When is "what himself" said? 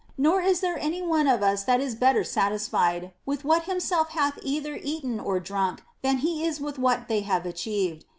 3.45-4.09